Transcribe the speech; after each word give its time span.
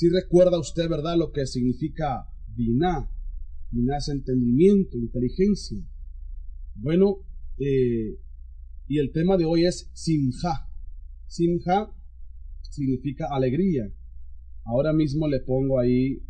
Si 0.00 0.08
recuerda 0.08 0.58
usted, 0.58 0.88
¿verdad?, 0.88 1.18
lo 1.18 1.30
que 1.30 1.44
significa 1.44 2.26
Binah. 2.56 3.06
Binah 3.70 3.98
es 3.98 4.08
entendimiento, 4.08 4.96
inteligencia. 4.96 5.76
Bueno, 6.74 7.18
eh, 7.58 8.18
y 8.88 8.98
el 8.98 9.12
tema 9.12 9.36
de 9.36 9.44
hoy 9.44 9.66
es 9.66 9.90
Simha. 9.92 10.70
Simha 11.26 11.92
significa 12.62 13.26
alegría. 13.30 13.92
Ahora 14.64 14.94
mismo 14.94 15.28
le 15.28 15.40
pongo 15.40 15.78
ahí 15.78 16.22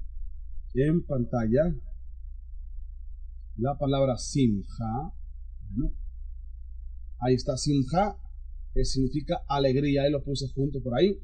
en 0.75 1.07
pantalla 1.07 1.73
la 3.57 3.79
palabra 3.79 4.17
Simha. 4.17 5.13
ahí 7.21 7.35
está 7.35 7.57
Simha, 7.57 8.17
que 8.75 8.85
significa 8.85 9.45
alegría. 9.47 10.03
Ahí 10.03 10.11
lo 10.11 10.25
puse 10.25 10.49
junto 10.49 10.83
por 10.83 10.99
ahí. 10.99 11.23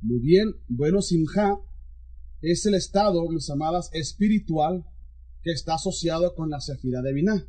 Muy 0.00 0.20
bien, 0.20 0.54
bueno, 0.68 1.00
Simha 1.00 1.58
es 2.42 2.66
el 2.66 2.74
estado, 2.74 3.26
mis 3.30 3.48
amadas, 3.48 3.88
espiritual 3.94 4.84
que 5.42 5.52
está 5.52 5.74
asociado 5.74 6.34
con 6.34 6.50
la 6.50 6.60
Sefira 6.60 7.00
de 7.00 7.12
Binah. 7.14 7.48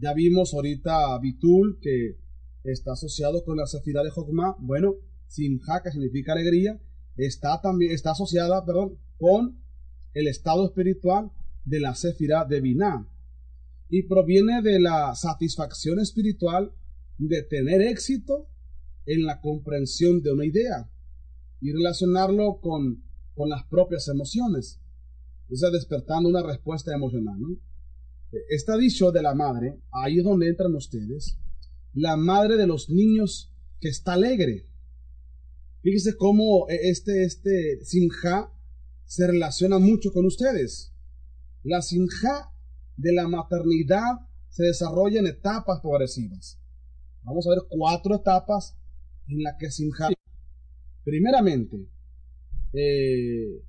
Ya 0.00 0.14
vimos 0.14 0.54
ahorita 0.54 1.18
Bitul 1.18 1.80
que 1.80 2.16
está 2.62 2.92
asociado 2.92 3.44
con 3.44 3.56
la 3.56 3.66
Sefira 3.66 4.04
de 4.04 4.10
Jokma. 4.10 4.56
Bueno, 4.60 4.94
Simha, 5.26 5.82
que 5.82 5.90
significa 5.90 6.32
alegría, 6.32 6.80
está 7.16 7.60
también 7.60 7.92
está 7.92 8.12
asociada, 8.12 8.64
perdón, 8.64 8.98
con 9.18 9.60
el 10.14 10.28
estado 10.28 10.66
espiritual 10.66 11.32
de 11.64 11.80
la 11.80 11.94
Sefira 11.94 12.44
de 12.44 12.60
Binah. 12.60 13.08
Y 13.88 14.04
proviene 14.04 14.62
de 14.62 14.78
la 14.78 15.14
satisfacción 15.16 15.98
espiritual 15.98 16.72
de 17.16 17.42
tener 17.42 17.82
éxito 17.82 18.48
en 19.06 19.24
la 19.24 19.40
comprensión 19.40 20.22
de 20.22 20.32
una 20.32 20.44
idea 20.44 20.88
y 21.60 21.72
relacionarlo 21.72 22.60
con, 22.60 23.04
con 23.34 23.48
las 23.48 23.64
propias 23.66 24.08
emociones, 24.08 24.80
o 25.50 25.56
sea, 25.56 25.70
despertando 25.70 26.28
una 26.28 26.42
respuesta 26.42 26.94
emocional. 26.94 27.40
¿no? 27.40 27.56
Está 28.50 28.76
dicho 28.76 29.10
de 29.10 29.22
la 29.22 29.34
madre, 29.34 29.80
ahí 29.90 30.18
es 30.18 30.24
donde 30.24 30.48
entran 30.48 30.74
ustedes, 30.74 31.38
la 31.94 32.16
madre 32.16 32.56
de 32.56 32.66
los 32.66 32.90
niños 32.90 33.52
que 33.80 33.88
está 33.88 34.12
alegre. 34.14 34.66
Fíjese 35.82 36.16
cómo 36.16 36.66
este, 36.68 37.24
este 37.24 37.84
sinja 37.84 38.52
se 39.04 39.26
relaciona 39.26 39.78
mucho 39.78 40.12
con 40.12 40.26
ustedes. 40.26 40.92
La 41.62 41.80
sinja 41.82 42.52
de 42.96 43.12
la 43.12 43.28
maternidad 43.28 44.18
se 44.50 44.64
desarrolla 44.64 45.20
en 45.20 45.26
etapas 45.28 45.80
progresivas. 45.80 46.60
Vamos 47.22 47.46
a 47.46 47.50
ver 47.50 47.60
cuatro 47.68 48.16
etapas 48.16 48.76
en 49.28 49.42
las 49.42 49.54
que 49.58 49.70
sinja 49.70 50.08
Primeramente, 51.08 51.88
eh, 52.74 53.64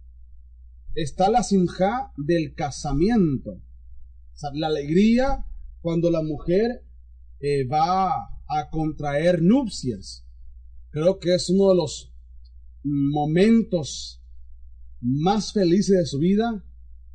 está 0.94 1.30
la 1.30 1.42
sinja 1.42 2.12
del 2.18 2.54
casamiento. 2.54 3.62
la 4.56 4.68
alegría 4.68 5.46
cuando 5.81 6.12
la 6.12 6.22
mujer 6.22 6.84
eh, 7.40 7.66
va 7.66 8.12
a 8.46 8.69
contraer 8.69 9.41
nupcias. 9.41 10.28
Creo 10.90 11.19
que 11.19 11.36
es 11.36 11.50
uno 11.50 11.69
de 11.69 11.78
los 11.78 12.13
momentos 12.84 14.22
más 15.00 15.53
felices 15.53 15.97
de 15.97 16.06
su 16.08 16.19
vida 16.19 16.66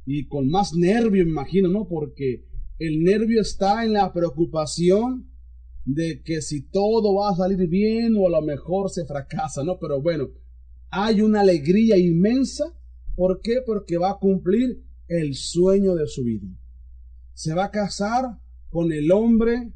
y 0.06 0.27
con 0.27 0.48
más 0.48 0.72
nervio, 0.72 1.22
imagino, 1.22 1.69
¿no? 1.69 1.87
Porque 1.87 2.47
el 2.78 3.03
nervio 3.03 3.43
está 3.43 3.84
en 3.84 3.93
la 3.93 4.10
preocupación 4.15 5.34
de 5.84 6.22
que 6.22 6.41
si 6.41 6.62
todo 6.62 7.15
va 7.15 7.31
a 7.31 7.37
salir 7.37 7.69
bien 7.69 8.15
o 8.17 8.27
a 8.27 8.31
lo 8.31 8.43
mejor 8.43 8.91
se 8.91 9.05
fracasa, 9.05 9.62
¿no? 9.62 9.78
Pero 9.78 10.00
bueno, 10.00 10.28
hay 10.91 11.21
una 11.21 11.41
alegría 11.41 11.97
inmensa. 11.99 12.65
¿Por 13.17 13.41
qué? 13.41 13.61
Porque 13.65 13.99
va 13.99 14.11
a 14.11 14.19
cumplir 14.19 14.83
el 15.09 15.34
sueño 15.34 15.95
de 15.95 16.06
su 16.06 16.25
vida. 16.25 16.49
Se 17.34 17.55
va 17.55 17.65
a 17.67 17.71
casar 17.71 18.39
con 18.71 18.93
el 18.93 19.12
hombre 19.12 19.72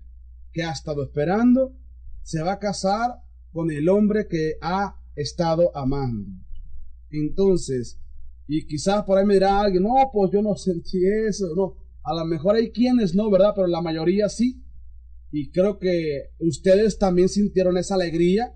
que 0.53 0.63
ha 0.63 0.73
estado 0.73 1.03
esperando. 1.03 1.75
Se 2.23 2.43
va 2.43 2.53
a 2.53 2.59
casar 2.59 3.23
con 3.53 3.71
el 3.71 3.89
hombre 3.89 4.27
que 4.29 4.55
ha 4.61 4.97
estado 5.15 5.77
amando. 5.77 6.31
Entonces, 7.11 7.99
y 8.47 8.67
quizás 8.67 9.05
por 9.05 9.19
ahí 9.19 9.27
me 9.27 9.35
dirá 9.35 9.61
alguien, 9.61 9.83
no, 9.83 9.95
pues 10.13 10.31
yo 10.33 10.43
no 10.43 10.55
sentí 10.57 10.99
eso, 11.29 11.47
no. 11.55 11.77
A 12.03 12.15
lo 12.15 12.25
mejor 12.25 12.57
hay 12.57 12.71
quienes 12.71 13.15
no, 13.15 13.31
¿verdad? 13.31 13.53
Pero 13.55 13.67
la 13.67 13.83
mayoría 13.83 14.29
sí. 14.29 14.63
Y 15.31 15.51
creo 15.51 15.79
que 15.79 16.31
ustedes 16.39 16.99
también 16.99 17.29
sintieron 17.29 17.77
esa 17.77 17.95
alegría 17.95 18.55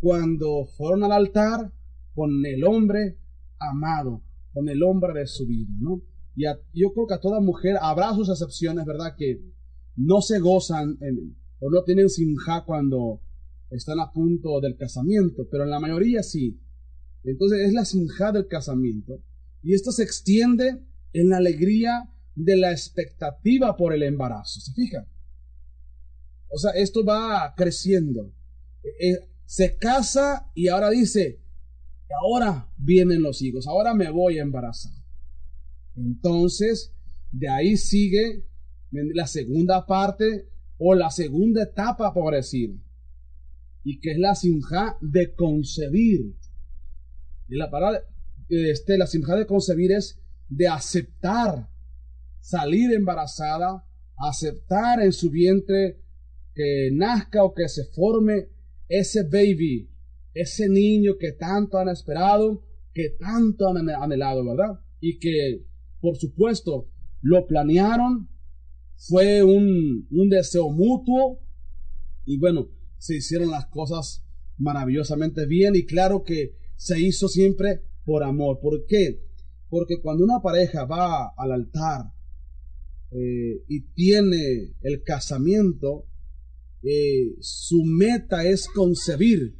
cuando 0.00 0.66
fueron 0.76 1.04
al 1.04 1.12
altar 1.12 1.72
con 2.14 2.44
el 2.44 2.64
hombre 2.64 3.18
amado, 3.58 4.22
con 4.52 4.68
el 4.68 4.82
hombre 4.82 5.12
de 5.20 5.26
su 5.26 5.46
vida, 5.46 5.72
¿no? 5.78 6.02
Y 6.34 6.44
yo 6.74 6.92
creo 6.92 7.06
que 7.06 7.14
a 7.14 7.20
toda 7.20 7.40
mujer 7.40 7.76
habrá 7.80 8.12
sus 8.14 8.28
excepciones, 8.28 8.84
¿verdad? 8.84 9.14
Que 9.16 9.40
no 9.96 10.20
se 10.20 10.38
gozan 10.40 10.98
o 11.60 11.70
no 11.70 11.84
tienen 11.84 12.08
sinja 12.08 12.64
cuando 12.64 13.20
están 13.70 14.00
a 14.00 14.10
punto 14.12 14.60
del 14.60 14.76
casamiento, 14.76 15.46
pero 15.50 15.64
en 15.64 15.70
la 15.70 15.80
mayoría 15.80 16.22
sí. 16.22 16.60
Entonces 17.24 17.60
es 17.66 17.72
la 17.72 17.84
sinja 17.84 18.32
del 18.32 18.48
casamiento. 18.48 19.22
Y 19.62 19.74
esto 19.74 19.92
se 19.92 20.02
extiende 20.02 20.82
en 21.12 21.28
la 21.28 21.36
alegría 21.36 22.10
de 22.34 22.56
la 22.56 22.72
expectativa 22.72 23.76
por 23.76 23.92
el 23.92 24.02
embarazo. 24.02 24.60
¿Se 24.60 24.72
fijan? 24.72 25.06
O 26.52 26.58
sea, 26.58 26.72
esto 26.72 27.04
va 27.04 27.54
creciendo. 27.56 28.32
Eh, 28.82 29.10
eh, 29.10 29.28
se 29.46 29.76
casa 29.76 30.50
y 30.54 30.68
ahora 30.68 30.90
dice, 30.90 31.40
ahora 32.22 32.70
vienen 32.76 33.22
los 33.22 33.42
hijos, 33.42 33.66
ahora 33.66 33.94
me 33.94 34.10
voy 34.10 34.38
a 34.38 34.42
embarazar. 34.42 34.92
Entonces, 35.96 36.94
de 37.30 37.48
ahí 37.48 37.76
sigue 37.76 38.46
la 38.90 39.26
segunda 39.26 39.86
parte 39.86 40.48
o 40.78 40.94
la 40.94 41.10
segunda 41.10 41.62
etapa 41.62 42.12
progresiva. 42.12 42.74
Y 43.84 44.00
que 44.00 44.12
es 44.12 44.18
la 44.18 44.34
sinja 44.34 44.96
de 45.00 45.34
concebir. 45.34 46.36
Y 47.48 47.56
la 47.56 47.70
palabra, 47.70 48.02
este, 48.48 48.96
la 48.96 49.06
sinja 49.06 49.36
de 49.36 49.46
concebir 49.46 49.92
es 49.92 50.20
de 50.48 50.68
aceptar 50.68 51.68
salir 52.40 52.92
embarazada, 52.92 53.86
aceptar 54.16 55.00
en 55.00 55.12
su 55.12 55.30
vientre 55.30 56.01
que 56.54 56.90
nazca 56.92 57.44
o 57.44 57.54
que 57.54 57.68
se 57.68 57.84
forme 57.84 58.48
ese 58.88 59.22
baby, 59.24 59.90
ese 60.34 60.68
niño 60.68 61.16
que 61.18 61.32
tanto 61.32 61.78
han 61.78 61.88
esperado, 61.88 62.64
que 62.92 63.10
tanto 63.10 63.68
han 63.68 63.88
anhelado, 63.88 64.44
¿verdad? 64.44 64.80
Y 65.00 65.18
que, 65.18 65.64
por 66.00 66.16
supuesto, 66.16 66.88
lo 67.20 67.46
planearon, 67.46 68.28
fue 68.96 69.42
un, 69.42 70.06
un 70.10 70.28
deseo 70.28 70.70
mutuo 70.70 71.40
y 72.24 72.38
bueno, 72.38 72.68
se 72.98 73.16
hicieron 73.16 73.50
las 73.50 73.66
cosas 73.66 74.24
maravillosamente 74.58 75.46
bien 75.46 75.74
y 75.74 75.84
claro 75.84 76.22
que 76.22 76.56
se 76.76 77.00
hizo 77.00 77.28
siempre 77.28 77.82
por 78.04 78.22
amor. 78.22 78.60
¿Por 78.60 78.86
qué? 78.86 79.20
Porque 79.68 80.00
cuando 80.00 80.24
una 80.24 80.40
pareja 80.40 80.84
va 80.84 81.32
al 81.36 81.52
altar 81.52 82.12
eh, 83.10 83.64
y 83.68 83.80
tiene 83.94 84.74
el 84.82 85.02
casamiento, 85.02 86.06
eh, 86.82 87.36
su 87.40 87.84
meta 87.84 88.44
es 88.44 88.66
concebir, 88.66 89.56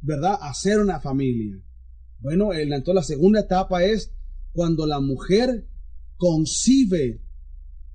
¿verdad? 0.00 0.36
Hacer 0.40 0.80
una 0.80 1.00
familia. 1.00 1.62
Bueno, 2.18 2.52
entonces 2.52 2.94
la 2.94 3.02
segunda 3.02 3.40
etapa 3.40 3.84
es 3.84 4.12
cuando 4.52 4.86
la 4.86 5.00
mujer 5.00 5.68
concibe, 6.16 7.22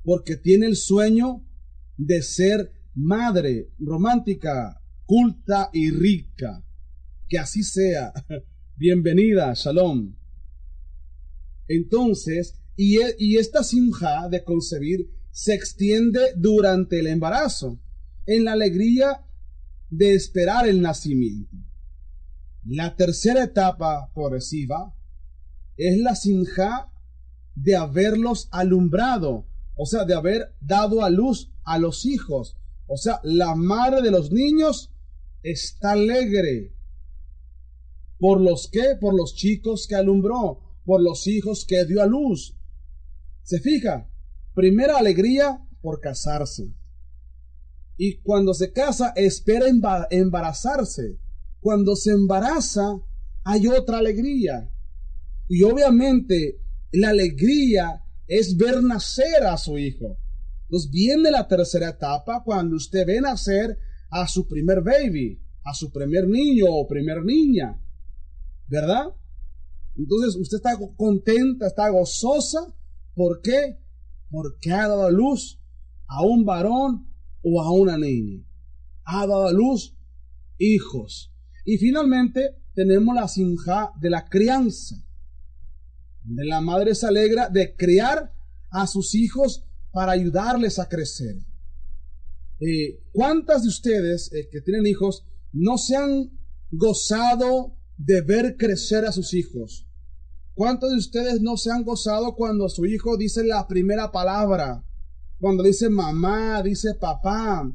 porque 0.04 0.38
tiene 0.38 0.68
el 0.68 0.78
sueño 0.78 1.46
de 1.98 2.22
ser 2.22 2.72
madre 2.94 3.69
romántica, 3.80 4.81
culta 5.06 5.69
y 5.74 5.92
rica. 5.92 6.63
Que 7.28 7.38
así 7.38 7.63
sea. 7.63 8.13
Bienvenida, 8.78 9.54
shalom. 9.56 10.16
Entonces, 11.68 12.56
y, 12.78 12.98
y 13.18 13.38
esta 13.38 13.62
simja 13.63 14.30
de 14.30 14.44
concebir 14.44 15.10
se 15.31 15.54
extiende 15.54 16.22
durante 16.38 17.00
el 17.00 17.07
embarazo 17.07 17.80
en 18.30 18.46
la 18.46 18.52
alegría 18.52 19.26
de 19.90 20.14
esperar 20.14 20.68
el 20.68 20.81
nacimiento. 20.81 21.58
La 22.64 22.96
tercera 22.96 23.44
etapa 23.44 24.12
progresiva 24.14 24.96
es 25.78 25.98
la 25.98 26.16
sinja 26.16 26.94
de 27.56 27.76
haberlos 27.76 28.48
alumbrado, 28.52 29.48
o 29.76 29.86
sea, 29.88 30.06
de 30.06 30.14
haber 30.14 30.54
dado 30.62 31.04
a 31.04 31.10
luz 31.10 31.52
a 31.64 31.80
los 31.80 32.06
hijos. 32.06 32.56
O 32.86 32.98
sea, 32.98 33.20
la 33.24 33.56
madre 33.56 34.04
de 34.04 34.12
los 34.12 34.31
niños 34.31 34.94
está 35.42 35.94
alegre. 35.94 36.76
¿Por 38.20 38.42
los 38.42 38.70
qué? 38.72 38.96
Por 39.02 39.16
los 39.16 39.34
chicos 39.34 39.88
que 39.88 39.96
alumbró, 39.96 40.60
por 40.86 41.02
los 41.02 41.26
hijos 41.26 41.66
que 41.66 41.84
dio 41.86 42.04
a 42.04 42.06
luz. 42.06 42.56
¿Se 43.42 43.60
fija? 43.60 44.08
Primera 44.54 44.98
alegría 44.98 45.66
por 45.81 46.00
casarse. 46.00 46.76
Y 48.01 48.22
cuando 48.22 48.54
se 48.54 48.72
casa, 48.72 49.12
espera 49.13 49.66
embarazarse. 50.10 51.19
Cuando 51.60 51.98
se 51.98 52.12
embaraza, 52.12 52.98
hay 53.44 53.68
otra 53.68 53.98
alegría. 53.98 54.72
Y 55.50 55.63
obviamente 55.63 56.62
la 56.94 57.10
alegría 57.10 58.01
es 58.25 58.56
ver 58.56 58.81
nacer 58.81 59.44
a 59.44 59.57
su 59.57 59.78
hijo. 59.78 60.18
Entonces 60.62 60.90
viene 60.90 61.30
la 61.30 61.46
tercera 61.46 61.90
etapa 61.90 62.42
cuando 62.46 62.78
usted 62.78 63.06
ve 63.06 63.19
nacer 63.19 63.78
a 64.10 64.30
su 64.30 64.48
primer 64.48 64.81
baby, 64.81 65.38
a 65.66 65.74
su 65.74 65.92
primer 65.92 66.25
niño 66.25 66.68
o 66.69 66.88
primer 66.88 67.25
niña. 67.25 67.81
¿Verdad? 68.69 69.07
Entonces 69.98 70.38
usted 70.38 70.56
está 70.56 70.80
contenta, 70.95 71.68
está 71.68 71.90
gozosa. 71.90 72.74
¿Por 73.13 73.42
qué? 73.42 73.78
Porque 74.30 74.72
ha 74.72 74.88
dado 74.88 75.04
a 75.04 75.12
luz 75.12 75.62
a 76.07 76.24
un 76.24 76.45
varón 76.45 77.08
o 77.44 77.62
a 77.62 77.71
una 77.71 77.97
niña. 77.97 78.44
Ha 79.06 79.27
dado 79.27 79.47
a 79.47 79.51
luz 79.51 79.97
hijos. 80.57 81.33
Y 81.65 81.77
finalmente 81.77 82.56
tenemos 82.74 83.15
la 83.15 83.27
sinja 83.27 83.91
de 84.00 84.09
la 84.09 84.27
crianza 84.27 84.95
de 86.30 86.45
la 86.45 86.62
madre 86.62 86.95
se 86.95 87.07
alegra 87.07 87.50
de 87.50 87.75
criar 87.75 88.33
a 88.69 88.88
sus 88.88 89.15
hijos 89.15 89.65
para 89.91 90.12
ayudarles 90.12 90.80
a 90.80 90.88
crecer. 90.88 91.36
Eh, 92.59 93.01
¿Cuántas 93.12 93.63
de 93.63 93.69
ustedes 93.69 94.31
eh, 94.33 94.47
que 94.51 94.62
tienen 94.62 94.85
hijos 94.85 95.25
no 95.51 95.77
se 95.77 95.95
han 95.95 96.31
gozado 96.69 97.77
de 97.97 98.21
ver 98.21 98.57
crecer 98.57 99.06
a 99.06 99.12
sus 99.12 99.33
hijos? 99.33 99.88
¿Cuántos 100.53 100.92
de 100.92 100.97
ustedes 100.97 101.42
no 101.42 101.57
se 101.57 101.71
han 101.71 101.83
gozado 101.83 102.35
cuando 102.35 102.68
su 102.69 102.85
hijo 102.85 103.18
dice 103.18 103.44
la 103.44 103.68
primera 103.68 104.12
palabra? 104.12 104.85
Cuando 105.39 105.63
dice 105.63 105.89
mamá, 105.89 106.62
dice 106.62 106.95
papá. 106.95 107.71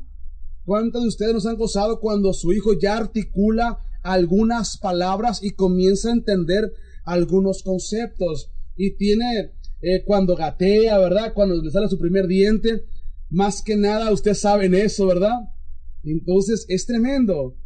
¿Cuántos 0.64 1.02
de 1.02 1.08
ustedes 1.08 1.34
no 1.34 1.40
se 1.40 1.48
han 1.48 1.56
gozado 1.56 2.00
cuando 2.00 2.32
su 2.32 2.52
hijo 2.52 2.78
ya 2.78 2.96
articula 2.96 3.78
algunas 4.02 4.76
palabras 4.78 5.42
y 5.42 5.52
comienza 5.52 6.08
a 6.08 6.12
entender 6.12 6.72
algunos 7.04 7.62
conceptos 7.62 8.50
y 8.76 8.96
tiene 8.96 9.52
eh, 9.80 10.04
cuando 10.04 10.36
gatea, 10.36 10.98
¿verdad? 10.98 11.32
Cuando 11.34 11.62
le 11.62 11.70
sale 11.70 11.88
su 11.88 11.98
primer 11.98 12.26
diente, 12.26 12.84
más 13.30 13.62
que 13.62 13.76
nada 13.76 14.12
usted 14.12 14.34
sabe 14.34 14.66
en 14.66 14.74
eso, 14.74 15.06
¿verdad? 15.06 15.38
Entonces 16.02 16.66
es 16.68 16.86
tremendo. 16.86 17.56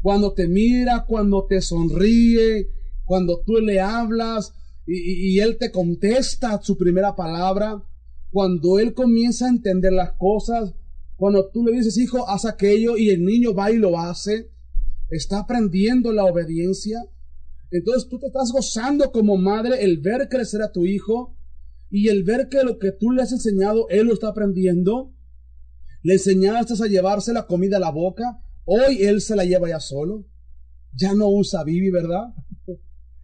Cuando 0.00 0.32
te 0.34 0.46
mira, 0.46 1.04
cuando 1.06 1.46
te 1.46 1.60
sonríe, 1.60 2.70
cuando 3.04 3.42
tú 3.44 3.54
le 3.60 3.80
hablas 3.80 4.54
y 4.86 5.38
él 5.40 5.58
te 5.58 5.70
contesta 5.70 6.62
su 6.62 6.78
primera 6.78 7.14
palabra, 7.14 7.82
cuando 8.30 8.78
él 8.78 8.94
comienza 8.94 9.46
a 9.46 9.50
entender 9.50 9.92
las 9.92 10.12
cosas, 10.12 10.74
cuando 11.16 11.50
tú 11.50 11.64
le 11.64 11.72
dices, 11.72 11.96
hijo, 11.98 12.28
haz 12.28 12.44
aquello 12.44 12.96
y 12.96 13.10
el 13.10 13.24
niño 13.24 13.54
va 13.54 13.70
y 13.70 13.76
lo 13.76 13.98
hace, 13.98 14.50
está 15.10 15.40
aprendiendo 15.40 16.12
la 16.12 16.24
obediencia. 16.24 17.04
Entonces 17.70 18.08
tú 18.08 18.18
te 18.18 18.26
estás 18.26 18.52
gozando 18.52 19.10
como 19.10 19.36
madre 19.36 19.82
el 19.82 19.98
ver 19.98 20.28
crecer 20.28 20.62
a 20.62 20.72
tu 20.72 20.86
hijo 20.86 21.36
y 21.90 22.08
el 22.08 22.22
ver 22.22 22.48
que 22.48 22.62
lo 22.62 22.78
que 22.78 22.92
tú 22.92 23.10
le 23.10 23.22
has 23.22 23.32
enseñado, 23.32 23.88
él 23.88 24.06
lo 24.06 24.14
está 24.14 24.28
aprendiendo. 24.28 25.12
Le 26.02 26.14
enseñaste 26.14 26.74
a 26.82 26.86
llevarse 26.86 27.32
la 27.32 27.46
comida 27.46 27.78
a 27.78 27.80
la 27.80 27.90
boca, 27.90 28.40
hoy 28.64 29.02
él 29.02 29.20
se 29.20 29.34
la 29.34 29.44
lleva 29.44 29.68
ya 29.68 29.80
solo. 29.80 30.26
Ya 30.94 31.14
no 31.14 31.28
usa 31.28 31.64
Bibi, 31.64 31.90
¿verdad? 31.90 32.34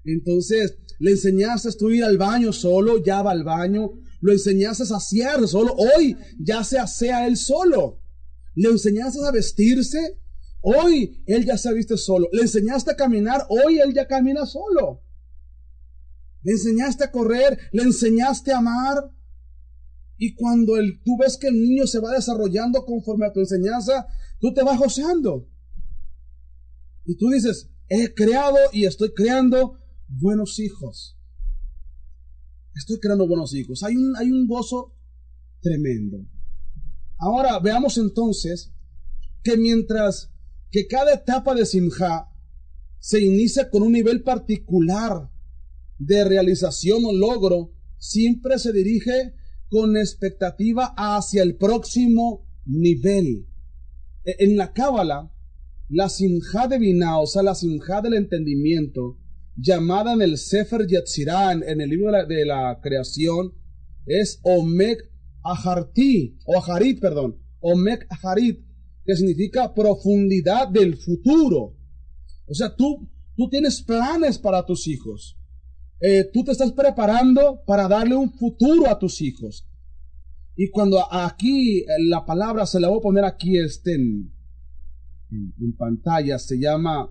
Entonces, 0.05 0.79
le 0.99 1.13
enseñaste 1.13 1.69
a 1.69 1.93
ir 1.93 2.05
al 2.05 2.19
baño 2.19 2.53
solo, 2.53 3.03
ya 3.03 3.23
va 3.23 3.31
al 3.31 3.45
baño. 3.45 3.93
Lo 4.25 4.33
enseñaste 4.33 4.85
a 4.85 4.87
saciar 4.87 5.47
solo, 5.47 5.75
hoy 5.75 6.17
ya 6.41 6.65
se 6.65 6.79
asea 6.79 7.27
él 7.27 7.37
solo. 7.37 8.01
Le 8.55 8.71
enseñaste 8.71 9.19
a 9.23 9.31
vestirse, 9.31 10.19
Hoy 10.67 11.23
él 11.27 11.45
ya 11.45 11.59
se 11.59 11.75
viste 11.75 11.99
solo. 11.99 12.27
Le 12.33 12.41
enseñaste 12.41 12.91
a 12.91 12.97
caminar, 12.97 13.45
hoy 13.51 13.81
él 13.81 13.93
ya 13.93 14.09
camina 14.09 14.47
solo. 14.47 15.03
Le 16.43 16.53
enseñaste 16.53 17.05
a 17.05 17.11
correr, 17.11 17.59
le 17.71 17.83
enseñaste 17.83 18.51
a 18.51 18.59
amar. 18.59 19.13
Y 20.17 20.35
cuando 20.35 20.79
el, 20.79 21.03
tú 21.03 21.19
ves 21.19 21.37
que 21.37 21.49
el 21.49 21.61
niño 21.61 21.87
se 21.87 21.99
va 21.99 22.13
desarrollando 22.13 22.87
conforme 22.87 23.27
a 23.27 23.33
tu 23.33 23.41
enseñanza, 23.41 24.07
tú 24.41 24.55
te 24.55 24.63
vas 24.63 24.79
goceando. 24.79 25.47
Y 27.05 27.19
tú 27.19 27.29
dices, 27.29 27.69
he 27.89 28.15
creado 28.15 28.57
y 28.73 28.87
estoy 28.87 29.13
creando 29.13 29.77
buenos 30.09 30.59
hijos. 30.61 31.14
Estoy 32.77 32.99
creando 32.99 33.27
buenos 33.27 33.55
hijos. 33.55 33.83
Hay 33.83 33.97
un, 33.97 34.17
hay 34.17 34.31
un 34.31 34.47
gozo 34.47 34.95
tremendo. 35.61 36.19
Ahora 37.19 37.59
veamos 37.61 37.97
entonces 37.99 38.73
que 39.43 39.57
mientras 39.57 40.31
que 40.71 40.87
cada 40.87 41.15
etapa 41.15 41.55
de 41.55 41.67
Simha 41.67 42.29
se 42.99 43.23
inicia 43.23 43.71
con 43.71 43.83
un 43.83 43.93
nivel 43.93 44.23
particular 44.23 45.31
de 45.99 46.25
realización 46.25 47.05
o 47.05 47.13
logro, 47.13 47.73
siempre 47.99 48.59
se 48.59 48.73
dirige 48.73 49.35
con 49.69 49.97
expectativa 49.97 50.95
hacia 50.97 51.43
el 51.43 51.57
próximo 51.57 52.47
nivel. 52.67 53.47
E, 54.25 54.37
en 54.45 54.57
la 54.57 54.73
Cábala, 54.73 55.33
la 55.89 56.09
Simha 56.09 56.67
de 56.69 56.79
Binah, 56.79 57.21
o 57.21 57.27
sea, 57.27 57.43
la 57.43 57.55
Simha 57.55 58.01
del 58.03 58.15
entendimiento, 58.15 59.19
llamada 59.57 60.15
en 60.15 60.23
el 60.23 60.39
Sefer 60.39 60.87
Yetzirah, 60.87 61.53
en 61.53 61.81
el 61.81 61.89
libro 61.89 62.11
de 62.27 62.45
la, 62.45 62.79
creación, 62.83 63.53
es 64.07 64.41
Omek 64.43 64.99
Aharti, 65.43 66.39
o 66.47 66.59
Aharit, 66.59 67.01
perdón, 67.01 67.39
Omek 67.61 68.07
Aharit, 68.11 68.65
que 69.05 69.17
significa 69.17 69.75
profundidad 69.75 70.69
del 70.69 70.97
futuro. 70.97 71.77
O 72.47 72.55
sea, 72.55 72.75
tú, 72.75 73.11
tú 73.37 73.49
tienes 73.49 73.83
planes 73.83 74.39
para 74.39 74.65
tus 74.65 74.87
hijos. 74.89 75.39
Eh, 76.01 76.29
tú 76.33 76.45
te 76.45 76.53
estás 76.53 76.73
preparando 76.73 77.63
para 77.67 77.89
darle 77.89 78.17
un 78.17 78.33
futuro 78.33 78.89
a 78.89 78.99
tus 78.99 79.21
hijos. 79.21 79.67
Y 80.57 80.71
cuando 80.71 81.13
aquí 81.13 81.79
eh, 81.79 81.87
la 82.09 82.25
palabra 82.25 82.67
se 82.67 82.81
la 82.81 82.89
voy 82.89 82.99
a 82.99 83.03
poner 83.03 83.25
aquí 83.25 83.59
este 83.59 83.95
en, 83.95 84.33
en, 85.31 85.77
pantalla, 85.77 86.39
se 86.39 86.59
llama, 86.59 87.11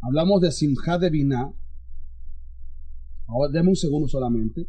hablamos 0.00 0.40
de 0.40 0.52
Simha 0.52 0.98
de 0.98 1.10
Binah. 1.10 1.54
Ahora, 3.26 3.52
déme 3.52 3.70
un 3.70 3.76
segundo 3.76 4.08
solamente. 4.08 4.66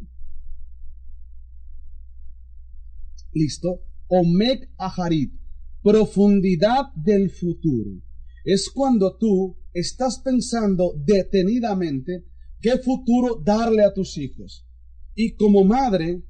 Listo. 3.32 3.80
Omek 4.08 4.70
Aharit, 4.76 5.32
profundidad 5.82 6.92
del 6.96 7.30
futuro. 7.30 7.90
Es 8.44 8.68
cuando 8.70 9.16
tú 9.16 9.56
estás 9.72 10.18
pensando 10.18 10.94
detenidamente 10.96 12.24
qué 12.60 12.78
futuro 12.78 13.40
darle 13.42 13.84
a 13.84 13.94
tus 13.94 14.18
hijos. 14.18 14.66
Y 15.14 15.36
como 15.36 15.62
madre, 15.64 16.24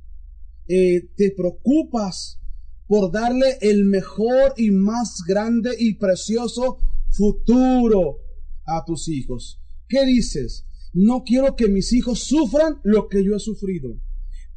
eh, 0.69 1.09
te 1.17 1.33
preocupas 1.35 2.39
por 2.87 3.11
darle 3.11 3.57
el 3.63 3.85
mejor 3.85 4.53
y 4.57 4.71
más 4.71 5.23
grande 5.27 5.71
y 5.79 5.95
precioso 5.95 6.79
futuro 7.09 8.19
a 8.67 8.85
tus 8.85 9.09
hijos. 9.09 9.61
¿Qué 9.89 10.05
dices? 10.05 10.67
No 10.93 11.23
quiero 11.25 11.57
que 11.57 11.69
mis 11.69 11.93
hijos 11.93 12.21
sufran 12.21 12.81
lo 12.83 13.09
que 13.09 13.25
yo 13.25 13.37
he 13.37 13.41
sufrido. 13.41 14.01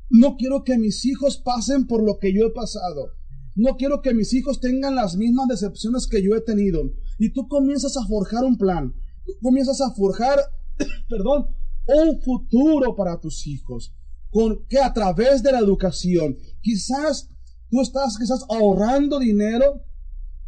No 0.09 0.35
quiero 0.37 0.63
que 0.63 0.77
mis 0.77 1.05
hijos 1.05 1.37
pasen 1.37 1.87
por 1.87 2.03
lo 2.03 2.19
que 2.19 2.33
yo 2.33 2.47
he 2.47 2.51
pasado. 2.51 3.11
No 3.55 3.77
quiero 3.77 4.01
que 4.01 4.13
mis 4.13 4.33
hijos 4.33 4.59
tengan 4.59 4.95
las 4.95 5.15
mismas 5.15 5.47
decepciones 5.47 6.07
que 6.07 6.23
yo 6.23 6.35
he 6.35 6.41
tenido. 6.41 6.91
Y 7.19 7.33
tú 7.33 7.47
comienzas 7.47 7.97
a 7.97 8.05
forjar 8.07 8.43
un 8.43 8.57
plan. 8.57 8.93
Tú 9.25 9.33
comienzas 9.41 9.79
a 9.81 9.91
forjar, 9.93 10.39
perdón, 11.09 11.47
un 11.87 12.21
futuro 12.21 12.95
para 12.95 13.19
tus 13.19 13.45
hijos. 13.45 13.93
Con 14.31 14.65
que 14.67 14.79
a 14.79 14.91
través 14.93 15.43
de 15.43 15.51
la 15.51 15.59
educación, 15.59 16.37
quizás 16.61 17.29
tú 17.69 17.81
estás 17.81 18.17
quizás 18.17 18.43
ahorrando 18.49 19.19
dinero. 19.19 19.83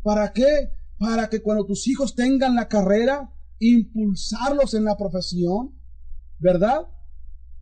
¿Para 0.01 0.33
qué? 0.33 0.71
Para 0.97 1.29
que 1.29 1.41
cuando 1.41 1.65
tus 1.65 1.87
hijos 1.87 2.15
tengan 2.15 2.55
la 2.55 2.67
carrera, 2.67 3.31
impulsarlos 3.59 4.73
en 4.73 4.85
la 4.85 4.97
profesión. 4.97 5.71
¿Verdad? 6.39 6.87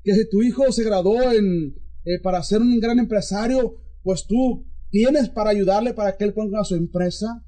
Que 0.03 0.13
si 0.15 0.29
tu 0.29 0.41
hijo 0.41 0.71
se 0.71 0.83
graduó 0.83 1.31
en, 1.31 1.75
eh, 2.05 2.19
para 2.21 2.43
ser 2.43 2.61
un 2.61 2.79
gran 2.79 2.99
empresario, 2.99 3.77
pues 4.01 4.25
tú 4.27 4.65
tienes 4.89 5.29
para 5.29 5.51
ayudarle 5.51 5.93
para 5.93 6.17
que 6.17 6.23
él 6.25 6.33
ponga 6.33 6.63
su 6.63 6.75
empresa. 6.75 7.45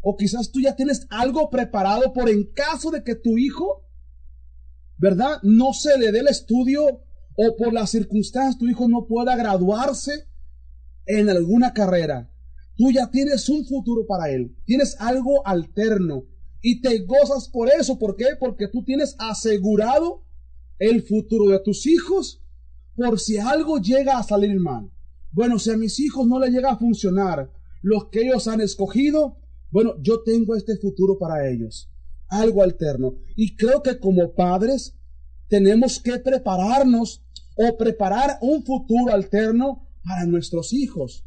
O 0.00 0.16
quizás 0.16 0.50
tú 0.50 0.60
ya 0.60 0.76
tienes 0.76 1.06
algo 1.10 1.50
preparado 1.50 2.12
por 2.12 2.30
en 2.30 2.44
caso 2.52 2.90
de 2.90 3.02
que 3.02 3.14
tu 3.14 3.36
hijo, 3.36 3.84
¿verdad? 4.96 5.38
No 5.42 5.72
se 5.72 5.98
le 5.98 6.12
dé 6.12 6.20
el 6.20 6.28
estudio 6.28 7.02
o 7.40 7.56
por 7.56 7.72
las 7.72 7.90
circunstancias 7.90 8.58
tu 8.58 8.66
hijo 8.66 8.88
no 8.88 9.06
pueda 9.06 9.36
graduarse 9.36 10.26
en 11.06 11.28
alguna 11.28 11.72
carrera. 11.72 12.30
Tú 12.76 12.90
ya 12.92 13.10
tienes 13.10 13.48
un 13.48 13.64
futuro 13.64 14.06
para 14.06 14.30
él. 14.30 14.56
Tienes 14.64 14.96
algo 15.00 15.46
alterno. 15.46 16.24
Y 16.60 16.80
te 16.80 16.98
gozas 17.00 17.48
por 17.48 17.68
eso. 17.68 17.98
¿Por 17.98 18.16
qué? 18.16 18.26
Porque 18.38 18.68
tú 18.68 18.82
tienes 18.84 19.14
asegurado 19.18 20.24
el 20.78 21.02
futuro 21.02 21.50
de 21.50 21.60
tus 21.60 21.86
hijos 21.86 22.42
por 22.96 23.18
si 23.20 23.38
algo 23.38 23.78
llega 23.78 24.18
a 24.18 24.22
salir 24.22 24.58
mal. 24.58 24.90
Bueno, 25.30 25.58
si 25.58 25.70
a 25.70 25.76
mis 25.76 26.00
hijos 26.00 26.26
no 26.26 26.40
les 26.40 26.50
llega 26.50 26.72
a 26.72 26.78
funcionar 26.78 27.52
los 27.82 28.08
que 28.08 28.22
ellos 28.22 28.48
han 28.48 28.60
escogido, 28.60 29.38
bueno, 29.70 29.94
yo 30.00 30.22
tengo 30.22 30.56
este 30.56 30.76
futuro 30.76 31.18
para 31.18 31.48
ellos. 31.48 31.90
Algo 32.28 32.62
alterno. 32.62 33.14
Y 33.36 33.56
creo 33.56 33.82
que 33.82 33.98
como 33.98 34.34
padres 34.34 34.96
tenemos 35.48 36.00
que 36.00 36.18
prepararnos 36.18 37.22
o 37.56 37.76
preparar 37.76 38.38
un 38.40 38.64
futuro 38.64 39.12
alterno 39.12 39.88
para 40.04 40.26
nuestros 40.26 40.72
hijos. 40.72 41.24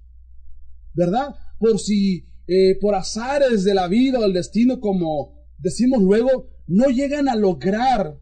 ¿Verdad? 0.94 1.36
Por 1.58 1.80
si 1.80 2.26
eh, 2.48 2.78
por 2.80 2.96
azares 2.96 3.64
de 3.64 3.74
la 3.74 3.88
vida 3.88 4.20
o 4.20 4.24
del 4.24 4.34
destino, 4.34 4.80
como 4.80 5.36
decimos 5.58 6.02
luego, 6.02 6.50
no 6.68 6.88
llegan 6.88 7.30
a 7.30 7.36
lograr 7.36 8.20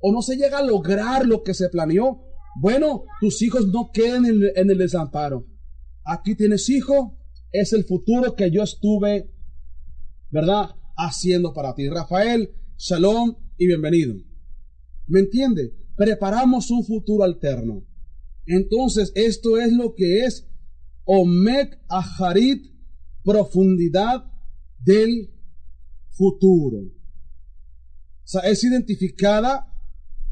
o 0.00 0.12
no 0.12 0.22
se 0.22 0.36
llega 0.36 0.58
a 0.58 0.64
lograr 0.64 1.26
lo 1.26 1.42
que 1.42 1.54
se 1.54 1.68
planeó, 1.68 2.22
bueno, 2.60 3.04
tus 3.20 3.40
hijos 3.42 3.68
no 3.68 3.90
queden 3.92 4.26
en, 4.26 4.40
en 4.56 4.70
el 4.70 4.78
desamparo. 4.78 5.46
Aquí 6.04 6.34
tienes 6.34 6.68
hijo, 6.68 7.18
es 7.52 7.72
el 7.72 7.84
futuro 7.84 8.34
que 8.34 8.50
yo 8.50 8.62
estuve, 8.62 9.30
¿verdad? 10.30 10.70
Haciendo 10.96 11.52
para 11.52 11.74
ti. 11.74 11.88
Rafael, 11.88 12.50
shalom 12.76 13.36
y 13.56 13.66
bienvenido. 13.66 14.16
¿Me 15.06 15.20
entiende? 15.20 15.72
Preparamos 15.96 16.70
un 16.70 16.84
futuro 16.84 17.22
alterno. 17.22 17.84
Entonces, 18.46 19.12
esto 19.14 19.58
es 19.58 19.72
lo 19.72 19.94
que 19.94 20.24
es 20.24 20.48
Omek 21.04 21.78
Aharit, 21.88 22.71
profundidad 23.24 24.24
del 24.78 25.30
futuro. 26.10 26.78
O 26.78 28.26
sea, 28.26 28.42
es 28.42 28.62
identificada 28.64 29.66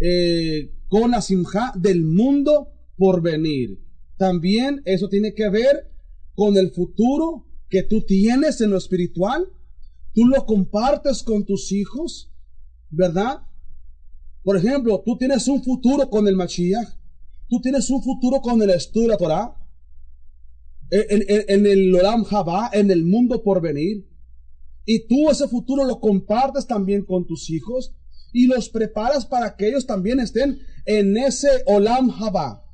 eh, 0.00 0.72
con 0.88 1.10
la 1.10 1.20
simja 1.20 1.72
del 1.76 2.04
mundo 2.04 2.72
por 2.96 3.22
venir. 3.22 3.78
También 4.16 4.82
eso 4.84 5.08
tiene 5.08 5.34
que 5.34 5.48
ver 5.48 5.90
con 6.34 6.56
el 6.56 6.70
futuro 6.70 7.46
que 7.68 7.82
tú 7.82 8.02
tienes 8.02 8.60
en 8.60 8.70
lo 8.70 8.78
espiritual. 8.78 9.46
Tú 10.12 10.26
lo 10.26 10.44
compartes 10.44 11.22
con 11.22 11.44
tus 11.44 11.72
hijos, 11.72 12.32
¿verdad? 12.90 13.42
Por 14.42 14.56
ejemplo, 14.56 15.02
tú 15.04 15.16
tienes 15.16 15.46
un 15.48 15.62
futuro 15.62 16.08
con 16.10 16.26
el 16.26 16.36
Mashiach. 16.36 16.88
Tú 17.48 17.60
tienes 17.60 17.90
un 17.90 18.02
futuro 18.02 18.40
con 18.40 18.60
el 18.62 18.70
estudio 18.70 19.08
de 19.08 19.12
la 19.12 19.18
Torah. 19.18 19.56
En, 20.90 21.66
el 21.66 21.94
Olam 21.94 22.24
Jabá, 22.24 22.70
en 22.72 22.90
el 22.90 23.04
mundo 23.04 23.42
por 23.42 23.60
venir. 23.60 24.08
Y 24.84 25.06
tú 25.06 25.30
ese 25.30 25.46
futuro 25.46 25.84
lo 25.84 26.00
compartes 26.00 26.66
también 26.66 27.04
con 27.04 27.26
tus 27.26 27.48
hijos 27.50 27.94
y 28.32 28.46
los 28.46 28.68
preparas 28.68 29.26
para 29.26 29.56
que 29.56 29.68
ellos 29.68 29.86
también 29.86 30.20
estén 30.20 30.58
en 30.86 31.16
ese 31.16 31.48
Olam 31.66 32.10
Haba, 32.10 32.64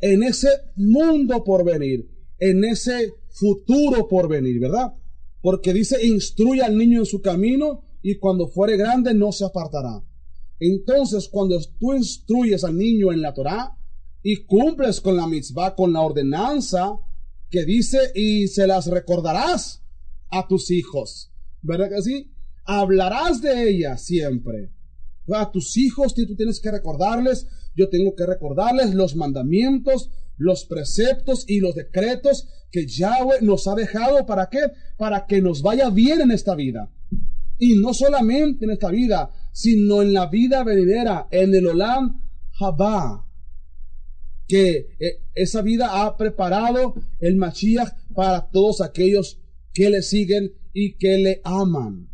en 0.00 0.22
ese 0.22 0.48
mundo 0.76 1.44
por 1.44 1.64
venir, 1.64 2.08
en 2.38 2.64
ese 2.64 3.12
futuro 3.30 4.08
por 4.08 4.28
venir, 4.28 4.60
¿verdad? 4.60 4.94
Porque 5.40 5.72
dice, 5.72 6.04
instruye 6.04 6.62
al 6.62 6.76
niño 6.76 7.00
en 7.00 7.06
su 7.06 7.20
camino 7.20 7.84
y 8.02 8.18
cuando 8.18 8.48
fuere 8.48 8.76
grande 8.76 9.14
no 9.14 9.32
se 9.32 9.44
apartará. 9.44 10.02
Entonces, 10.60 11.28
cuando 11.30 11.58
tú 11.78 11.94
instruyes 11.94 12.64
al 12.64 12.76
niño 12.76 13.12
en 13.12 13.20
la 13.20 13.34
Torah 13.34 13.76
y 14.22 14.44
cumples 14.44 15.00
con 15.00 15.16
la 15.16 15.26
mitzvah, 15.26 15.74
con 15.74 15.92
la 15.92 16.00
ordenanza 16.00 16.98
que 17.50 17.64
dice, 17.64 17.98
y 18.14 18.48
se 18.48 18.66
las 18.66 18.86
recordarás 18.86 19.82
a 20.30 20.46
tus 20.48 20.70
hijos, 20.70 21.32
¿verdad 21.62 21.88
que 21.88 22.02
sí? 22.02 22.32
Hablarás 22.64 23.42
de 23.42 23.68
ella 23.68 23.96
siempre. 23.96 24.72
A 25.32 25.50
tus 25.50 25.76
hijos 25.76 26.14
tú 26.14 26.36
tienes 26.36 26.60
que 26.60 26.70
recordarles, 26.70 27.46
yo 27.74 27.88
tengo 27.88 28.14
que 28.14 28.26
recordarles 28.26 28.94
los 28.94 29.16
mandamientos, 29.16 30.10
los 30.36 30.64
preceptos 30.64 31.44
y 31.48 31.60
los 31.60 31.74
decretos 31.74 32.48
que 32.70 32.86
Yahweh 32.86 33.40
nos 33.40 33.66
ha 33.68 33.74
dejado. 33.74 34.26
¿Para 34.26 34.48
qué? 34.50 34.60
Para 34.98 35.26
que 35.26 35.40
nos 35.40 35.62
vaya 35.62 35.90
bien 35.90 36.20
en 36.20 36.30
esta 36.30 36.54
vida. 36.54 36.90
Y 37.58 37.76
no 37.76 37.94
solamente 37.94 38.64
en 38.64 38.72
esta 38.72 38.90
vida, 38.90 39.30
sino 39.52 40.02
en 40.02 40.12
la 40.12 40.26
vida 40.26 40.64
venidera, 40.64 41.28
en 41.30 41.54
el 41.54 41.68
Olam 41.68 42.20
Haba. 42.58 43.26
Que 44.46 44.96
eh, 45.00 45.22
esa 45.34 45.62
vida 45.62 46.02
ha 46.02 46.16
preparado 46.16 46.94
el 47.20 47.36
Mashiach 47.36 47.92
para 48.14 48.50
todos 48.50 48.80
aquellos 48.80 49.40
que 49.72 49.90
le 49.90 50.02
siguen 50.02 50.52
y 50.72 50.96
que 50.96 51.18
le 51.18 51.40
aman. 51.44 52.08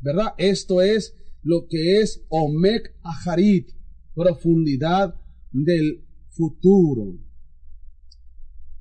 ¿Verdad? 0.00 0.34
Esto 0.38 0.82
es 0.82 1.14
lo 1.42 1.68
que 1.68 2.00
es 2.00 2.24
Omek 2.28 2.96
Aharit, 3.02 3.70
profundidad 4.14 5.14
del 5.52 6.04
futuro. 6.30 7.18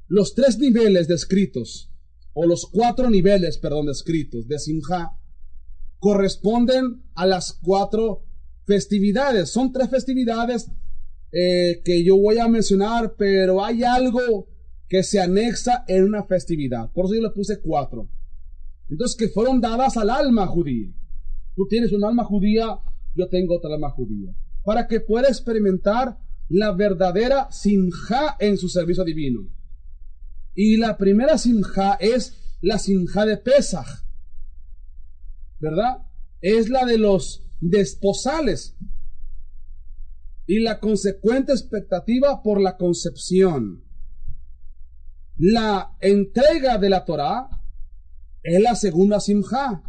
Los 0.07 0.33
tres 0.33 0.57
niveles 0.59 1.07
descritos, 1.07 1.91
o 2.33 2.45
los 2.45 2.65
cuatro 2.65 3.09
niveles, 3.09 3.57
perdón, 3.57 3.87
descritos 3.87 4.47
de 4.47 4.59
Simha, 4.59 5.11
corresponden 5.99 7.03
a 7.15 7.25
las 7.25 7.53
cuatro 7.53 8.25
festividades. 8.65 9.49
Son 9.49 9.71
tres 9.71 9.89
festividades 9.89 10.69
eh, 11.37 11.81
que 11.83 12.01
yo 12.01 12.15
voy 12.15 12.37
a 12.37 12.47
mencionar, 12.47 13.15
pero 13.17 13.63
hay 13.63 13.83
algo 13.83 14.47
que 14.87 15.03
se 15.03 15.19
anexa 15.19 15.83
en 15.85 16.05
una 16.05 16.23
festividad. 16.23 16.89
Por 16.93 17.05
eso 17.05 17.15
yo 17.15 17.23
le 17.23 17.31
puse 17.31 17.59
cuatro. 17.59 18.09
Entonces, 18.89 19.17
que 19.17 19.27
fueron 19.27 19.59
dadas 19.59 19.97
al 19.97 20.11
alma 20.11 20.47
judía. 20.47 20.93
Tú 21.53 21.67
tienes 21.67 21.91
un 21.91 22.05
alma 22.05 22.23
judía, 22.23 22.79
yo 23.15 23.27
tengo 23.27 23.57
otra 23.57 23.73
alma 23.73 23.89
judía. 23.89 24.33
Para 24.63 24.87
que 24.87 25.01
pueda 25.01 25.27
experimentar 25.27 26.17
la 26.47 26.71
verdadera 26.71 27.51
simja 27.51 28.37
en 28.39 28.57
su 28.57 28.69
servicio 28.69 29.03
divino. 29.03 29.41
Y 30.53 30.77
la 30.77 30.97
primera 30.97 31.37
simja 31.37 31.95
es 31.95 32.57
la 32.61 32.79
simja 32.79 33.25
de 33.25 33.35
Pesach. 33.35 34.05
¿Verdad? 35.59 35.97
Es 36.39 36.69
la 36.69 36.85
de 36.85 36.97
los 36.97 37.43
desposales. 37.59 38.77
Y 40.47 40.59
la 40.59 40.79
consecuente 40.79 41.51
expectativa 41.51 42.43
por 42.43 42.61
la 42.61 42.77
concepción. 42.77 43.83
La 45.37 45.97
entrega 45.99 46.77
de 46.77 46.89
la 46.89 47.03
Torah 47.03 47.49
es 48.43 48.61
la 48.61 48.75
segunda 48.75 49.19
simja 49.19 49.83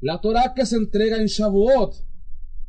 la 0.00 0.20
Torah 0.20 0.52
que 0.54 0.66
se 0.66 0.76
entrega 0.76 1.16
en 1.16 1.26
Shavuot. 1.26 1.94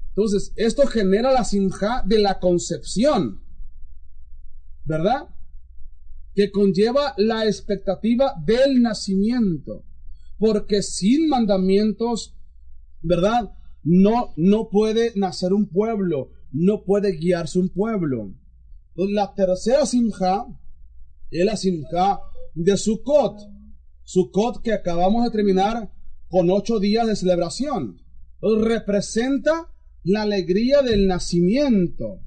Entonces, 0.10 0.53
esto 0.55 0.88
genera 0.88 1.31
la 1.31 1.43
simja 1.43 2.03
de 2.05 2.19
la 2.19 2.39
concepción, 2.39 3.43
¿verdad? 4.84 5.29
Que 6.34 6.51
conlleva 6.51 7.13
la 7.17 7.46
expectativa 7.46 8.34
del 8.43 8.81
nacimiento. 8.81 9.84
Porque 10.39 10.81
sin 10.81 11.29
mandamientos, 11.29 12.36
¿verdad? 13.01 13.51
No, 13.84 14.34
no 14.38 14.69
puede 14.69 15.13
nacer 15.15 15.53
un 15.53 15.69
pueblo, 15.69 16.31
no 16.51 16.84
puede 16.84 17.13
guiarse 17.13 17.60
un 17.60 17.70
pueblo. 17.70 18.34
Entonces, 18.89 19.16
la 19.16 19.34
tercera 19.34 19.86
simja 19.86 20.48
es 21.30 21.46
la 21.46 21.58
simja 21.58 22.20
de 22.56 22.77
Sukkot. 22.77 23.39
Sukkot 24.04 24.62
que 24.62 24.74
acabamos 24.74 25.25
de 25.25 25.32
terminar 25.32 25.92
con 26.30 26.50
ocho 26.50 26.80
días 26.80 27.08
de 27.08 27.16
celebración. 27.16 28.01
representa 28.42 29.74
la 30.04 30.22
alegría 30.22 30.82
del 30.82 31.08
nacimiento, 31.08 32.22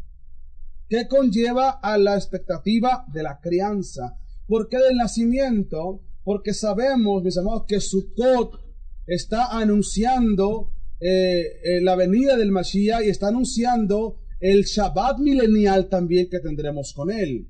que 0.89 1.07
conlleva 1.09 1.71
a 1.71 1.97
la 1.99 2.17
expectativa 2.17 3.05
de 3.13 3.23
la 3.23 3.41
crianza. 3.41 4.19
¿Por 4.47 4.69
qué 4.69 4.79
del 4.79 4.97
nacimiento? 4.97 6.03
Porque 6.25 6.53
sabemos, 6.53 7.23
mis 7.23 7.39
amados, 7.39 7.65
que 7.67 7.81
Sukkot 7.81 8.61
está 9.07 9.57
anunciando 9.59 10.73
eh, 11.01 11.81
la 11.83 11.97
venida 11.97 12.37
del 12.37 12.53
Mashiach 12.53 13.05
y 13.05 13.09
está 13.09 13.29
anunciando 13.29 14.19
el 14.39 14.65
Shabbat 14.65 15.19
milenial 15.19 15.89
también 15.89 16.29
que 16.31 16.41
tendremos 16.41 16.93
con 16.93 17.11
él. 17.11 17.49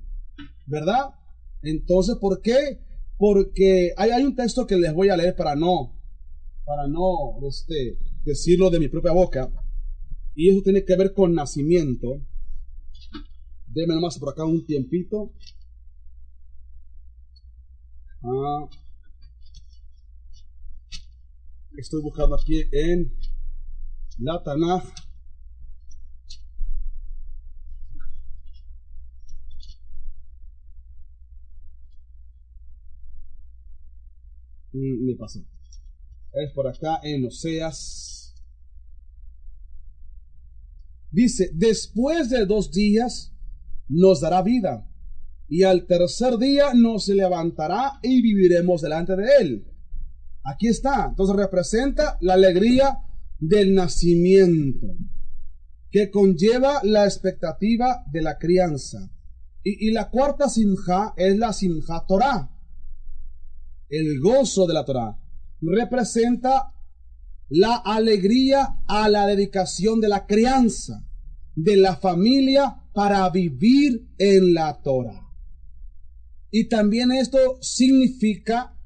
¿Verdad? 0.66 1.10
Entonces, 1.62 2.16
¿por 2.16 2.40
qué? 2.40 2.80
Porque 3.18 3.92
hay, 3.96 4.10
hay 4.10 4.24
un 4.24 4.34
texto 4.34 4.66
que 4.66 4.76
les 4.76 4.92
voy 4.94 5.08
a 5.08 5.16
leer 5.16 5.34
para 5.36 5.54
no 5.54 6.00
para 6.70 6.86
no 6.86 7.36
este, 7.48 7.98
decirlo 8.24 8.70
de 8.70 8.78
mi 8.78 8.86
propia 8.86 9.10
boca. 9.10 9.50
Y 10.36 10.50
eso 10.50 10.62
tiene 10.62 10.84
que 10.84 10.96
ver 10.96 11.12
con 11.12 11.34
nacimiento. 11.34 12.24
Déme 13.66 13.94
nomás 13.94 14.20
por 14.20 14.28
acá 14.28 14.44
un 14.44 14.64
tiempito. 14.64 15.32
Ah. 18.22 18.68
Estoy 21.76 22.02
buscando 22.02 22.36
aquí 22.36 22.62
en 22.70 23.12
la 24.20 24.42
Tanaj. 24.42 24.84
Mm, 34.72 35.06
me 35.06 35.14
pasó. 35.16 35.40
Es 36.32 36.52
por 36.54 36.68
acá 36.68 37.00
en 37.02 37.26
Oseas. 37.26 38.34
Dice, 41.10 41.50
después 41.54 42.30
de 42.30 42.46
dos 42.46 42.70
días 42.70 43.32
nos 43.88 44.20
dará 44.20 44.42
vida, 44.42 44.86
y 45.48 45.64
al 45.64 45.86
tercer 45.86 46.38
día 46.38 46.72
nos 46.74 47.08
levantará 47.08 47.98
y 48.02 48.22
viviremos 48.22 48.82
delante 48.82 49.16
de 49.16 49.28
él. 49.40 49.66
Aquí 50.44 50.68
está. 50.68 51.06
Entonces 51.08 51.34
representa 51.34 52.16
la 52.20 52.34
alegría 52.34 53.00
del 53.40 53.74
nacimiento, 53.74 54.86
que 55.90 56.10
conlleva 56.10 56.80
la 56.84 57.04
expectativa 57.04 58.04
de 58.12 58.22
la 58.22 58.38
crianza. 58.38 59.10
Y, 59.62 59.90
la 59.90 60.08
cuarta 60.10 60.48
simja 60.48 61.12
es 61.16 61.36
la 61.36 61.52
simja 61.52 62.04
Torah, 62.06 62.50
el 63.88 64.20
gozo 64.20 64.66
de 64.66 64.74
la 64.74 64.84
Torah. 64.84 65.18
Representa 65.60 66.72
la 67.48 67.76
alegría 67.76 68.82
a 68.86 69.08
la 69.08 69.26
dedicación 69.26 70.00
de 70.00 70.08
la 70.08 70.26
crianza, 70.26 71.04
de 71.54 71.76
la 71.76 71.96
familia 71.96 72.84
para 72.94 73.28
vivir 73.28 74.08
en 74.18 74.54
la 74.54 74.80
Torah. 74.82 75.28
Y 76.50 76.68
también 76.68 77.12
esto 77.12 77.58
significa, 77.60 78.76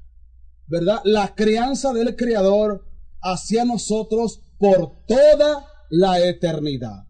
¿verdad? 0.67 0.99
La 1.05 1.35
crianza 1.35 1.93
del 1.93 2.15
Creador 2.15 2.85
hacia 3.21 3.65
nosotros 3.65 4.44
por 4.57 5.05
toda 5.05 5.67
la 5.89 6.19
eternidad. 6.27 7.07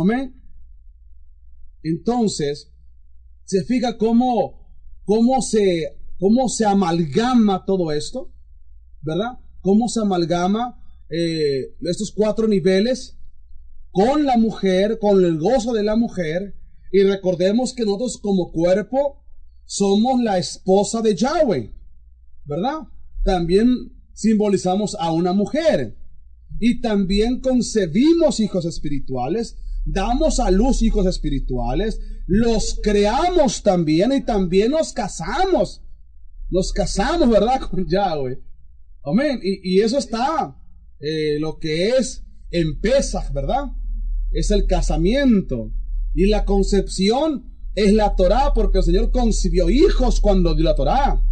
Amén. 0.00 0.40
Entonces, 1.82 2.72
se 3.44 3.64
fija 3.64 3.98
cómo, 3.98 4.68
cómo 5.04 5.42
se, 5.42 5.98
cómo 6.18 6.48
se 6.48 6.64
amalgama 6.64 7.64
todo 7.64 7.92
esto, 7.92 8.32
¿verdad? 9.02 9.38
Cómo 9.60 9.88
se 9.88 10.00
amalgama 10.00 10.78
eh, 11.10 11.76
estos 11.82 12.12
cuatro 12.16 12.48
niveles 12.48 13.18
con 13.90 14.24
la 14.24 14.38
mujer, 14.38 14.98
con 14.98 15.22
el 15.24 15.38
gozo 15.38 15.72
de 15.72 15.82
la 15.82 15.96
mujer, 15.96 16.54
y 16.90 17.02
recordemos 17.02 17.74
que 17.74 17.84
nosotros 17.84 18.18
como 18.22 18.52
cuerpo 18.52 19.22
somos 19.64 20.22
la 20.22 20.38
esposa 20.38 21.02
de 21.02 21.14
Yahweh, 21.14 21.74
¿verdad? 22.44 22.80
También 23.24 23.68
simbolizamos 24.22 24.96
a 24.98 25.10
una 25.10 25.32
mujer. 25.32 25.98
Y 26.60 26.80
también 26.80 27.40
concebimos 27.40 28.38
hijos 28.38 28.64
espirituales, 28.66 29.58
damos 29.84 30.38
a 30.38 30.50
luz 30.50 30.82
hijos 30.82 31.06
espirituales, 31.06 31.98
los 32.26 32.78
creamos 32.82 33.64
también 33.64 34.12
y 34.12 34.24
también 34.24 34.70
nos 34.70 34.92
casamos. 34.92 35.82
Nos 36.50 36.72
casamos, 36.72 37.28
¿verdad? 37.28 37.60
Con 37.70 37.86
Yahweh. 37.88 38.38
Amén. 39.04 39.40
Y, 39.42 39.80
eso 39.80 39.98
está, 39.98 40.56
eh, 41.00 41.40
lo 41.40 41.58
que 41.58 41.88
es 41.88 42.24
en 42.52 42.78
Pesach, 42.80 43.32
¿verdad? 43.32 43.64
Es 44.30 44.52
el 44.52 44.66
casamiento. 44.66 45.72
Y 46.14 46.26
la 46.26 46.44
concepción 46.44 47.50
es 47.74 47.92
la 47.92 48.14
Torah, 48.14 48.52
porque 48.54 48.78
el 48.78 48.84
Señor 48.84 49.10
concibió 49.10 49.68
hijos 49.68 50.20
cuando 50.20 50.54
dio 50.54 50.64
la 50.64 50.76
Torah. 50.76 51.31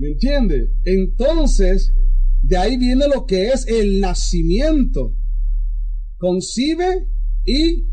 ¿Me 0.00 0.08
entiende? 0.08 0.72
Entonces, 0.84 1.92
de 2.40 2.56
ahí 2.56 2.78
viene 2.78 3.06
lo 3.06 3.26
que 3.26 3.48
es 3.48 3.66
el 3.66 4.00
nacimiento. 4.00 5.14
Concibe 6.16 7.06
y 7.44 7.86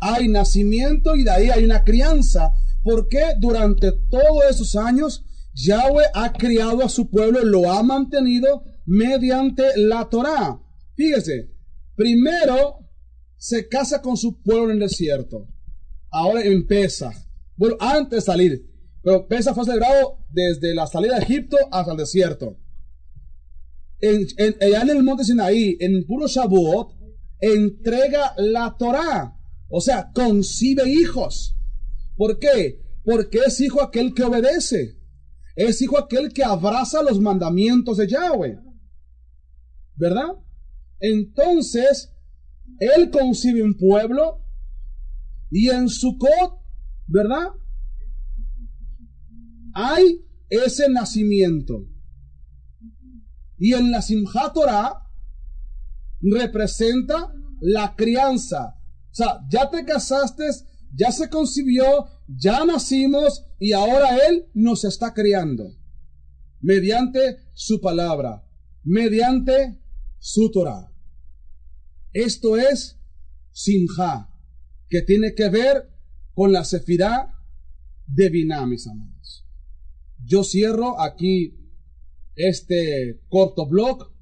hay 0.00 0.28
nacimiento 0.28 1.16
y 1.16 1.24
de 1.24 1.30
ahí 1.30 1.48
hay 1.48 1.64
una 1.64 1.82
crianza. 1.82 2.52
Porque 2.82 3.20
durante 3.38 3.90
todos 4.10 4.44
esos 4.50 4.76
años 4.76 5.24
Yahweh 5.54 6.04
ha 6.12 6.30
criado 6.34 6.84
a 6.84 6.90
su 6.90 7.08
pueblo, 7.08 7.42
lo 7.42 7.72
ha 7.72 7.82
mantenido 7.82 8.62
mediante 8.84 9.64
la 9.76 10.10
Torah. 10.10 10.60
Fíjese, 10.94 11.54
primero 11.96 12.80
se 13.38 13.66
casa 13.66 14.02
con 14.02 14.18
su 14.18 14.42
pueblo 14.42 14.66
en 14.66 14.72
el 14.72 14.80
desierto. 14.80 15.48
Ahora 16.10 16.42
empieza. 16.42 17.12
Bueno, 17.56 17.76
antes 17.80 18.18
de 18.18 18.20
salir. 18.20 18.69
Pero 19.02 19.26
Pesa 19.26 19.54
fue 19.54 19.64
celebrado 19.64 20.18
desde 20.30 20.74
la 20.74 20.86
salida 20.86 21.16
de 21.16 21.24
Egipto 21.24 21.56
hasta 21.70 21.92
el 21.92 21.98
desierto. 21.98 22.58
En, 24.00 24.26
allá 24.60 24.82
en 24.82 24.90
el 24.90 25.02
monte 25.02 25.24
Sinaí, 25.24 25.76
en 25.80 26.06
puro 26.06 26.26
Shavuot, 26.26 26.92
entrega 27.40 28.34
la 28.36 28.76
Torah. 28.78 29.36
O 29.68 29.80
sea, 29.80 30.10
concibe 30.12 30.88
hijos. 30.88 31.56
¿Por 32.16 32.38
qué? 32.38 32.82
Porque 33.04 33.38
es 33.46 33.60
hijo 33.60 33.82
aquel 33.82 34.14
que 34.14 34.24
obedece. 34.24 34.98
Es 35.56 35.80
hijo 35.80 35.98
aquel 35.98 36.32
que 36.32 36.44
abraza 36.44 37.02
los 37.02 37.20
mandamientos 37.20 37.96
de 37.96 38.08
Yahweh. 38.08 38.58
¿Verdad? 39.96 40.28
Entonces, 40.98 42.12
él 42.78 43.10
concibe 43.10 43.62
un 43.62 43.76
pueblo 43.76 44.44
y 45.50 45.68
en 45.68 45.88
Sukkot, 45.88 46.60
¿verdad? 47.06 47.48
Hay 49.74 50.24
ese 50.48 50.88
nacimiento. 50.88 51.86
Y 53.58 53.74
en 53.74 53.90
la 53.90 54.02
Simchat 54.02 54.54
Torah 54.54 54.94
representa 56.20 57.32
la 57.60 57.94
crianza. 57.94 58.76
O 59.10 59.14
sea, 59.14 59.40
ya 59.50 59.70
te 59.70 59.84
casaste, 59.84 60.44
ya 60.94 61.12
se 61.12 61.28
concibió, 61.28 61.84
ya 62.26 62.64
nacimos 62.64 63.44
y 63.58 63.72
ahora 63.72 64.16
Él 64.28 64.46
nos 64.54 64.84
está 64.84 65.12
criando. 65.12 65.76
Mediante 66.60 67.38
su 67.54 67.80
palabra, 67.80 68.44
mediante 68.82 69.80
su 70.18 70.50
Torah. 70.50 70.92
Esto 72.12 72.56
es 72.56 72.98
Simha, 73.52 74.28
que 74.88 75.02
tiene 75.02 75.34
que 75.34 75.48
ver 75.48 75.90
con 76.34 76.52
la 76.52 76.64
Sefirá 76.64 77.34
de 78.06 78.28
Binah, 78.28 78.66
mis 78.66 78.86
amados. 78.86 79.46
Yo 80.30 80.44
cierro 80.44 81.00
aquí 81.00 81.56
este 82.36 83.20
corto 83.28 83.66
blog, 83.66 84.12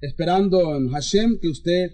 esperando 0.00 0.74
en 0.74 0.88
Hashem 0.88 1.38
que 1.38 1.48
usted 1.48 1.90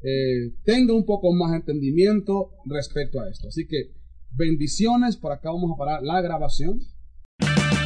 eh, 0.00 0.54
tenga 0.64 0.94
un 0.94 1.04
poco 1.04 1.34
más 1.34 1.54
entendimiento 1.54 2.52
respecto 2.64 3.20
a 3.20 3.28
esto. 3.28 3.48
Así 3.48 3.66
que 3.66 3.92
bendiciones, 4.30 5.18
por 5.18 5.32
acá 5.32 5.50
vamos 5.50 5.70
a 5.74 5.76
parar 5.76 6.02
la 6.02 6.22
grabación. 6.22 6.80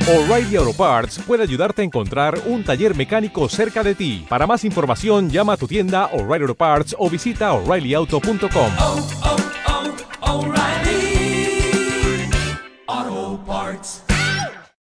O'Reilly 0.06 0.54
Auto 0.54 0.72
Parts 0.72 1.18
puede 1.26 1.42
ayudarte 1.42 1.82
a 1.82 1.84
encontrar 1.84 2.38
un 2.46 2.62
taller 2.62 2.94
mecánico 2.94 3.48
cerca 3.48 3.82
de 3.82 3.96
ti. 3.96 4.24
Para 4.28 4.46
más 4.46 4.64
información, 4.64 5.30
llama 5.30 5.54
a 5.54 5.56
tu 5.56 5.66
tienda 5.66 6.06
O'Reilly 6.12 6.42
Auto 6.42 6.54
Parts 6.54 6.94
o 6.96 7.10
visita 7.10 7.52
oreillyauto.com. 7.52 9.21